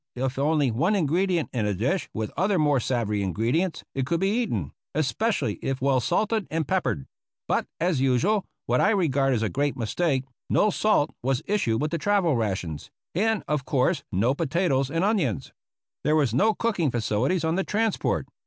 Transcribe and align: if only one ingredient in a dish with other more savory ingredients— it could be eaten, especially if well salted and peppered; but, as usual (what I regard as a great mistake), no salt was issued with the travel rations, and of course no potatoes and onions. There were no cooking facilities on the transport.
if 0.15 0.39
only 0.39 0.71
one 0.71 0.95
ingredient 0.95 1.47
in 1.53 1.67
a 1.67 1.75
dish 1.75 2.09
with 2.11 2.31
other 2.35 2.57
more 2.57 2.79
savory 2.79 3.21
ingredients— 3.21 3.83
it 3.93 4.03
could 4.03 4.19
be 4.19 4.29
eaten, 4.41 4.71
especially 4.95 5.59
if 5.61 5.79
well 5.79 5.99
salted 5.99 6.47
and 6.49 6.67
peppered; 6.67 7.05
but, 7.47 7.67
as 7.79 8.01
usual 8.01 8.43
(what 8.65 8.81
I 8.81 8.89
regard 8.89 9.35
as 9.35 9.43
a 9.43 9.47
great 9.47 9.77
mistake), 9.77 10.23
no 10.49 10.71
salt 10.71 11.11
was 11.21 11.43
issued 11.45 11.83
with 11.83 11.91
the 11.91 11.99
travel 11.99 12.35
rations, 12.35 12.89
and 13.13 13.43
of 13.47 13.63
course 13.63 14.03
no 14.11 14.33
potatoes 14.33 14.89
and 14.89 15.03
onions. 15.03 15.51
There 16.03 16.15
were 16.15 16.25
no 16.33 16.55
cooking 16.55 16.89
facilities 16.89 17.43
on 17.45 17.53
the 17.53 17.63
transport. 17.63 18.25